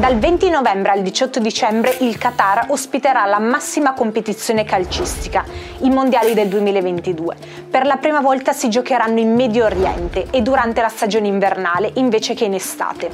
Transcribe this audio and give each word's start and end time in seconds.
Dal 0.00 0.18
20 0.18 0.48
novembre 0.48 0.92
al 0.92 1.02
18 1.02 1.40
dicembre 1.40 1.94
il 2.00 2.16
Qatar 2.16 2.68
ospiterà 2.70 3.26
la 3.26 3.38
massima 3.38 3.92
competizione 3.92 4.64
calcistica, 4.64 5.44
i 5.80 5.90
mondiali 5.90 6.32
del 6.32 6.48
2022. 6.48 7.36
Per 7.68 7.84
la 7.84 7.98
prima 7.98 8.22
volta 8.22 8.54
si 8.54 8.70
giocheranno 8.70 9.18
in 9.18 9.34
Medio 9.34 9.66
Oriente 9.66 10.28
e 10.30 10.40
durante 10.40 10.80
la 10.80 10.88
stagione 10.88 11.26
invernale 11.26 11.90
invece 11.96 12.32
che 12.32 12.46
in 12.46 12.54
estate. 12.54 13.10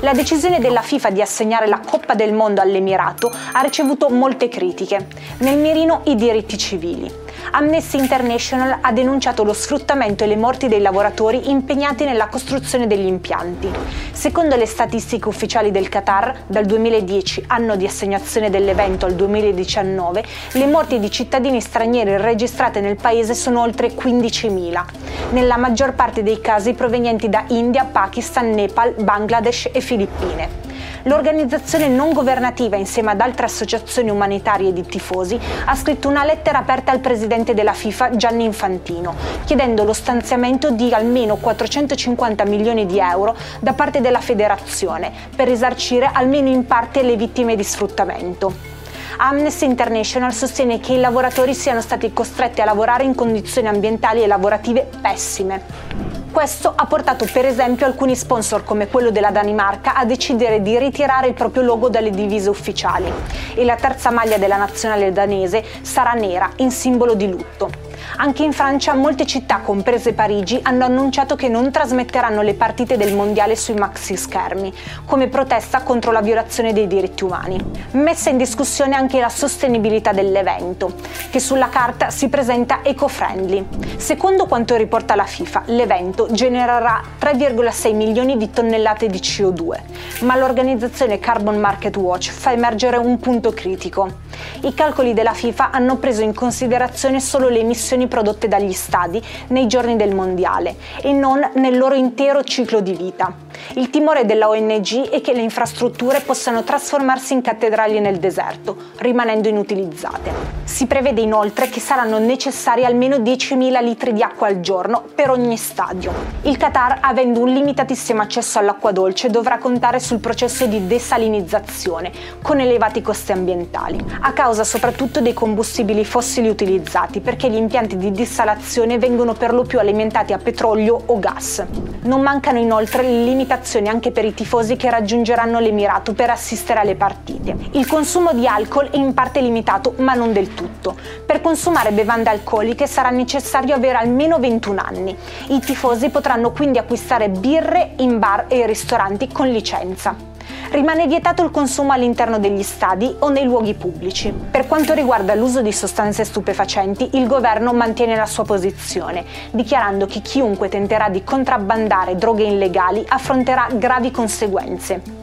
La 0.00 0.14
decisione 0.14 0.58
della 0.58 0.80
FIFA 0.80 1.10
di 1.10 1.20
assegnare 1.20 1.66
la 1.66 1.82
Coppa 1.86 2.14
del 2.14 2.32
Mondo 2.32 2.62
all'Emirato 2.62 3.30
ha 3.52 3.60
ricevuto 3.60 4.08
molte 4.08 4.48
critiche. 4.48 5.08
Nel 5.40 5.58
mirino 5.58 6.00
i 6.04 6.14
diritti 6.14 6.56
civili. 6.56 7.21
Amnesty 7.52 7.98
International 7.98 8.78
ha 8.80 8.92
denunciato 8.92 9.44
lo 9.44 9.52
sfruttamento 9.52 10.24
e 10.24 10.26
le 10.26 10.36
morti 10.36 10.68
dei 10.68 10.80
lavoratori 10.80 11.50
impegnati 11.50 12.04
nella 12.04 12.28
costruzione 12.28 12.86
degli 12.86 13.06
impianti. 13.06 13.70
Secondo 14.12 14.56
le 14.56 14.66
statistiche 14.66 15.28
ufficiali 15.28 15.70
del 15.70 15.88
Qatar, 15.88 16.44
dal 16.46 16.64
2010, 16.64 17.44
anno 17.48 17.76
di 17.76 17.86
assegnazione 17.86 18.50
dell'evento, 18.50 19.06
al 19.06 19.14
2019, 19.14 20.24
le 20.52 20.66
morti 20.66 20.98
di 20.98 21.10
cittadini 21.10 21.60
stranieri 21.60 22.16
registrate 22.16 22.80
nel 22.80 22.96
paese 22.96 23.34
sono 23.34 23.60
oltre 23.60 23.88
15.000, 23.88 24.84
nella 25.30 25.56
maggior 25.56 25.94
parte 25.94 26.22
dei 26.22 26.40
casi 26.40 26.72
provenienti 26.74 27.28
da 27.28 27.44
India, 27.48 27.84
Pakistan, 27.84 28.50
Nepal, 28.50 28.94
Bangladesh 28.98 29.68
e 29.72 29.80
Filippine 29.80 30.61
l'organizzazione 31.04 31.88
non 31.88 32.12
governativa 32.12 32.76
insieme 32.76 33.10
ad 33.10 33.20
altre 33.20 33.46
associazioni 33.46 34.10
umanitarie 34.10 34.72
di 34.72 34.82
tifosi 34.82 35.38
ha 35.64 35.74
scritto 35.74 36.08
una 36.08 36.24
lettera 36.24 36.58
aperta 36.58 36.92
al 36.92 37.00
presidente 37.00 37.54
della 37.54 37.72
FIFA 37.72 38.16
Gianni 38.16 38.44
Infantino, 38.44 39.14
chiedendo 39.44 39.84
lo 39.84 39.92
stanziamento 39.92 40.70
di 40.70 40.92
almeno 40.92 41.36
450 41.36 42.44
milioni 42.44 42.86
di 42.86 42.98
euro 42.98 43.36
da 43.60 43.72
parte 43.72 44.00
della 44.00 44.20
federazione 44.20 45.12
per 45.34 45.48
risarcire 45.48 46.10
almeno 46.12 46.48
in 46.48 46.66
parte 46.66 47.02
le 47.02 47.16
vittime 47.16 47.56
di 47.56 47.64
sfruttamento. 47.64 48.70
Amnesty 49.18 49.66
International 49.66 50.32
sostiene 50.32 50.80
che 50.80 50.94
i 50.94 50.98
lavoratori 50.98 51.54
siano 51.54 51.80
stati 51.80 52.12
costretti 52.12 52.60
a 52.60 52.64
lavorare 52.64 53.04
in 53.04 53.14
condizioni 53.14 53.68
ambientali 53.68 54.22
e 54.22 54.26
lavorative 54.26 54.88
pessime. 55.00 56.11
Questo 56.32 56.72
ha 56.74 56.86
portato 56.86 57.28
per 57.30 57.44
esempio 57.44 57.84
alcuni 57.84 58.16
sponsor 58.16 58.64
come 58.64 58.88
quello 58.88 59.10
della 59.10 59.30
Danimarca 59.30 59.94
a 59.94 60.06
decidere 60.06 60.62
di 60.62 60.78
ritirare 60.78 61.26
il 61.26 61.34
proprio 61.34 61.62
logo 61.62 61.90
dalle 61.90 62.08
divise 62.08 62.48
ufficiali 62.48 63.12
e 63.54 63.62
la 63.66 63.76
terza 63.76 64.10
maglia 64.10 64.38
della 64.38 64.56
nazionale 64.56 65.12
danese 65.12 65.62
sarà 65.82 66.12
nera 66.12 66.50
in 66.56 66.70
simbolo 66.70 67.12
di 67.12 67.28
lutto. 67.28 67.91
Anche 68.16 68.42
in 68.42 68.52
Francia 68.52 68.94
molte 68.94 69.26
città, 69.26 69.58
comprese 69.58 70.12
Parigi, 70.12 70.60
hanno 70.62 70.84
annunciato 70.84 71.36
che 71.36 71.48
non 71.48 71.70
trasmetteranno 71.70 72.42
le 72.42 72.54
partite 72.54 72.96
del 72.96 73.14
mondiale 73.14 73.56
sui 73.56 73.74
maxi 73.74 74.16
schermi, 74.16 74.72
come 75.04 75.28
protesta 75.28 75.82
contro 75.82 76.12
la 76.12 76.20
violazione 76.20 76.72
dei 76.72 76.86
diritti 76.86 77.24
umani. 77.24 77.58
Messa 77.92 78.30
in 78.30 78.36
discussione 78.36 78.94
anche 78.94 79.20
la 79.20 79.28
sostenibilità 79.28 80.12
dell'evento, 80.12 80.94
che 81.30 81.40
sulla 81.40 81.68
carta 81.68 82.10
si 82.10 82.28
presenta 82.28 82.80
eco-friendly. 82.82 83.66
Secondo 83.96 84.46
quanto 84.46 84.76
riporta 84.76 85.14
la 85.14 85.24
FIFA, 85.24 85.62
l'evento 85.66 86.28
genererà 86.30 87.00
3,6 87.20 87.94
milioni 87.94 88.36
di 88.36 88.50
tonnellate 88.50 89.08
di 89.08 89.18
CO2, 89.18 89.80
ma 90.24 90.36
l'organizzazione 90.36 91.18
Carbon 91.18 91.58
Market 91.58 91.96
Watch 91.96 92.30
fa 92.30 92.52
emergere 92.52 92.96
un 92.96 93.18
punto 93.18 93.52
critico. 93.52 94.20
I 94.62 94.74
calcoli 94.74 95.12
della 95.12 95.34
FIFA 95.34 95.70
hanno 95.70 95.96
preso 95.96 96.22
in 96.22 96.34
considerazione 96.34 97.20
solo 97.20 97.48
le 97.48 97.60
emissioni 97.60 97.90
prodotte 98.08 98.48
dagli 98.48 98.72
stadi 98.72 99.22
nei 99.48 99.66
giorni 99.66 99.96
del 99.96 100.14
mondiale 100.14 100.76
e 101.02 101.12
non 101.12 101.50
nel 101.54 101.76
loro 101.76 101.94
intero 101.94 102.42
ciclo 102.42 102.80
di 102.80 102.92
vita. 102.94 103.34
Il 103.74 103.90
timore 103.90 104.26
della 104.26 104.48
ONG 104.48 105.08
è 105.08 105.20
che 105.20 105.32
le 105.32 105.42
infrastrutture 105.42 106.20
possano 106.20 106.62
trasformarsi 106.62 107.32
in 107.32 107.42
cattedrali 107.42 108.00
nel 108.00 108.18
deserto, 108.18 108.76
rimanendo 108.96 109.48
inutilizzate. 109.48 110.30
Si 110.64 110.86
prevede 110.86 111.20
inoltre 111.20 111.68
che 111.68 111.80
saranno 111.80 112.18
necessari 112.18 112.84
almeno 112.84 113.16
10.000 113.16 113.82
litri 113.82 114.12
di 114.12 114.22
acqua 114.22 114.46
al 114.46 114.60
giorno 114.60 115.04
per 115.14 115.30
ogni 115.30 115.56
stadio. 115.56 116.12
Il 116.42 116.56
Qatar, 116.56 116.98
avendo 117.00 117.40
un 117.40 117.52
limitatissimo 117.52 118.22
accesso 118.22 118.58
all'acqua 118.58 118.92
dolce, 118.92 119.28
dovrà 119.28 119.58
contare 119.58 120.00
sul 120.00 120.18
processo 120.18 120.66
di 120.66 120.86
desalinizzazione, 120.86 122.10
con 122.42 122.60
elevati 122.60 123.02
costi 123.02 123.32
ambientali, 123.32 123.98
a 124.20 124.32
causa 124.32 124.64
soprattutto 124.64 125.20
dei 125.20 125.34
combustibili 125.34 126.04
fossili 126.04 126.48
utilizzati, 126.48 127.20
perché 127.20 127.50
gli 127.50 127.56
impianti 127.56 127.80
di 127.86 128.10
dissalazione 128.10 128.98
vengono 128.98 129.34
per 129.34 129.52
lo 129.52 129.62
più 129.64 129.78
alimentati 129.78 130.32
a 130.32 130.38
petrolio 130.38 131.00
o 131.06 131.18
gas. 131.18 131.64
Non 132.02 132.20
mancano 132.20 132.58
inoltre 132.58 133.02
le 133.02 133.24
limitazioni 133.24 133.88
anche 133.88 134.10
per 134.10 134.24
i 134.24 134.34
tifosi 134.34 134.76
che 134.76 134.90
raggiungeranno 134.90 135.58
l'Emirato 135.58 136.12
per 136.14 136.30
assistere 136.30 136.80
alle 136.80 136.94
partite. 136.94 137.56
Il 137.72 137.86
consumo 137.86 138.32
di 138.32 138.46
alcol 138.46 138.90
è 138.90 138.96
in 138.96 139.14
parte 139.14 139.40
limitato, 139.40 139.94
ma 139.98 140.14
non 140.14 140.32
del 140.32 140.54
tutto. 140.54 140.96
Per 141.24 141.40
consumare 141.40 141.92
bevande 141.92 142.30
alcoliche 142.30 142.86
sarà 142.86 143.10
necessario 143.10 143.74
avere 143.74 143.98
almeno 143.98 144.38
21 144.38 144.82
anni. 144.84 145.16
I 145.48 145.60
tifosi 145.60 146.08
potranno 146.10 146.50
quindi 146.52 146.78
acquistare 146.78 147.28
birre 147.28 147.92
in 147.98 148.18
bar 148.18 148.46
e 148.48 148.66
ristoranti 148.66 149.28
con 149.28 149.48
licenza 149.48 150.30
rimane 150.70 151.06
vietato 151.06 151.42
il 151.42 151.50
consumo 151.50 151.92
all'interno 151.92 152.38
degli 152.38 152.62
stadi 152.62 153.14
o 153.20 153.28
nei 153.28 153.44
luoghi 153.44 153.74
pubblici. 153.74 154.32
Per 154.32 154.66
quanto 154.66 154.94
riguarda 154.94 155.34
l'uso 155.34 155.62
di 155.62 155.72
sostanze 155.72 156.24
stupefacenti, 156.24 157.10
il 157.12 157.26
governo 157.26 157.72
mantiene 157.72 158.16
la 158.16 158.26
sua 158.26 158.44
posizione, 158.44 159.24
dichiarando 159.50 160.06
che 160.06 160.20
chiunque 160.20 160.68
tenterà 160.68 161.08
di 161.08 161.24
contrabbandare 161.24 162.16
droghe 162.16 162.44
illegali 162.44 163.04
affronterà 163.06 163.68
gravi 163.72 164.10
conseguenze. 164.10 165.20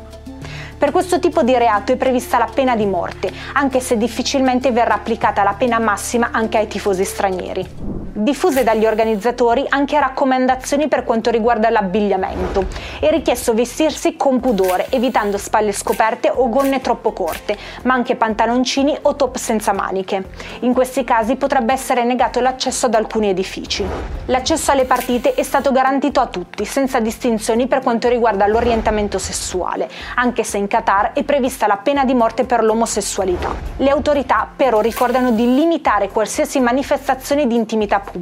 Per 0.77 0.91
questo 0.91 1.19
tipo 1.19 1.43
di 1.43 1.57
reato 1.57 1.91
è 1.91 1.97
prevista 1.97 2.37
la 2.37 2.49
pena 2.53 2.75
di 2.75 2.85
morte, 2.85 3.31
anche 3.53 3.81
se 3.81 3.97
difficilmente 3.97 4.71
verrà 4.71 4.93
applicata 4.93 5.43
la 5.43 5.53
pena 5.53 5.77
massima 5.77 6.29
anche 6.31 6.57
ai 6.57 6.67
tifosi 6.67 7.03
stranieri 7.03 7.98
diffuse 8.29 8.63
dagli 8.63 8.85
organizzatori 8.85 9.65
anche 9.69 9.99
raccomandazioni 9.99 10.87
per 10.87 11.03
quanto 11.03 11.31
riguarda 11.31 11.71
l'abbigliamento. 11.71 12.67
È 12.99 13.09
richiesto 13.09 13.55
vestirsi 13.55 14.15
con 14.15 14.39
pudore, 14.39 14.85
evitando 14.91 15.39
spalle 15.39 15.71
scoperte 15.71 16.29
o 16.29 16.47
gonne 16.47 16.79
troppo 16.79 17.11
corte, 17.11 17.57
ma 17.83 17.95
anche 17.95 18.15
pantaloncini 18.15 18.95
o 19.01 19.15
top 19.15 19.37
senza 19.37 19.73
maniche. 19.73 20.25
In 20.59 20.73
questi 20.73 21.03
casi 21.03 21.37
potrebbe 21.37 21.73
essere 21.73 22.03
negato 22.03 22.39
l'accesso 22.39 22.85
ad 22.85 22.93
alcuni 22.93 23.29
edifici. 23.29 23.83
L'accesso 24.27 24.71
alle 24.71 24.85
partite 24.85 25.33
è 25.33 25.41
stato 25.41 25.71
garantito 25.71 26.19
a 26.19 26.27
tutti, 26.27 26.65
senza 26.65 26.99
distinzioni 26.99 27.65
per 27.65 27.81
quanto 27.81 28.09
riguarda 28.09 28.45
l'orientamento 28.45 29.17
sessuale, 29.17 29.89
anche 30.17 30.43
se 30.43 30.57
in 30.57 30.67
Qatar 30.67 31.13
è 31.13 31.23
prevista 31.23 31.65
la 31.65 31.77
pena 31.77 32.05
di 32.05 32.13
morte 32.13 32.43
per 32.43 32.63
l'omosessualità. 32.63 33.55
Le 33.77 33.89
autorità 33.89 34.47
però 34.55 34.81
ricordano 34.81 35.31
di 35.31 35.55
limitare 35.55 36.09
qualsiasi 36.09 36.59
manifestazione 36.59 37.47
di 37.47 37.55
intimità 37.55 37.99
pubblica, 37.99 38.17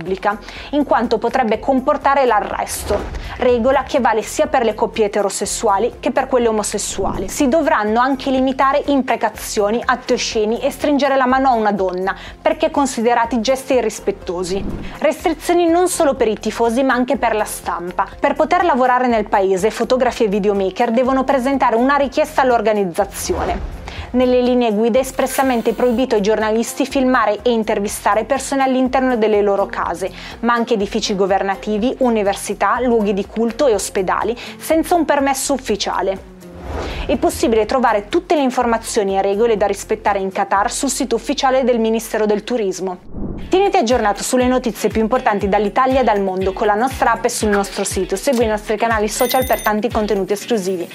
in 0.72 0.84
quanto 0.84 1.18
potrebbe 1.18 1.60
comportare 1.60 2.26
l'arresto, 2.26 3.00
regola 3.38 3.84
che 3.84 4.00
vale 4.00 4.22
sia 4.22 4.48
per 4.48 4.64
le 4.64 4.74
coppie 4.74 5.06
eterosessuali 5.06 5.96
che 6.00 6.12
per 6.12 6.28
quelle 6.28 6.48
omosessuali. 6.48 7.28
Si 7.30 7.48
dovranno 7.48 8.00
anche 8.00 8.32
limitare 8.32 8.84
imprecazioni, 8.88 9.82
atti 9.84 10.14
osceni 10.14 10.60
e 10.60 10.72
stringere 10.72 11.16
la 11.16 11.26
mano 11.26 11.50
a 11.50 11.54
una 11.54 11.72
donna, 11.72 12.16
perché 12.42 12.72
considerati 12.72 13.42
gesti 13.42 13.74
irrispettosi. 13.74 14.64
Restrizioni 15.00 15.68
non 15.68 15.88
solo 15.88 16.16
per 16.16 16.28
i 16.28 16.38
tifosi 16.38 16.84
ma 16.84 16.94
anche 16.94 17.18
per 17.18 17.36
la 17.36 17.46
stampa. 17.46 18.08
Per 18.20 18.34
poter 18.34 18.64
lavorare 18.64 19.08
nel 19.08 19.28
paese, 19.28 19.72
fotografi 19.72 20.26
e 20.26 20.28
videomaker 20.28 20.92
devono 20.92 21.24
presentare 21.24 21.76
una 21.76 21.96
richiesta 21.96 22.42
all'organizzazione. 22.42 23.77
Nelle 24.12 24.42
linee 24.42 24.74
guida 24.74 25.00
è 25.00 25.02
espressamente 25.02 25.74
proibito 25.74 26.16
ai 26.16 26.22
giornalisti 26.22 26.86
filmare 26.86 27.40
e 27.42 27.52
intervistare 27.52 28.24
persone 28.24 28.64
all'interno 28.64 29.18
delle 29.18 29.42
loro 29.42 29.66
case, 29.66 30.10
ma 30.42 30.54
anche 30.54 30.76
edifici 30.76 31.14
governativi, 31.14 31.94
università, 32.00 32.80
luoghi 32.80 33.14
di 33.14 33.26
culto 33.26 33.68
e 33.68 33.74
ospedali, 33.74 34.36
senza 34.58 34.96
un 34.96 35.04
permesso 35.04 35.54
ufficiale. 35.54 36.36
È 37.06 37.18
possibile 37.18 37.66
trovare 37.66 38.08
tutte 38.08 38.36
le 38.36 38.42
informazioni 38.42 39.18
e 39.18 39.22
regole 39.22 39.58
da 39.58 39.66
rispettare 39.66 40.20
in 40.20 40.32
Qatar 40.32 40.72
sul 40.72 40.90
sito 40.90 41.16
ufficiale 41.16 41.64
del 41.64 41.80
Ministero 41.80 42.26
del 42.26 42.44
Turismo. 42.44 42.98
Tieniti 43.50 43.78
aggiornato 43.78 44.24
sulle 44.24 44.48
notizie 44.48 44.90
più 44.90 45.02
importanti 45.02 45.48
dall'Italia 45.48 46.02
e 46.02 46.04
dal 46.04 46.22
mondo 46.22 46.54
con 46.54 46.68
la 46.68 46.76
nostra 46.76 47.12
app 47.14 47.26
e 47.26 47.30
sul 47.30 47.50
nostro 47.50 47.84
sito. 47.84 48.16
Segui 48.16 48.46
i 48.46 48.48
nostri 48.48 48.78
canali 48.78 49.08
social 49.08 49.46
per 49.46 49.62
tanti 49.62 49.90
contenuti 49.90 50.34
esclusivi. 50.34 50.88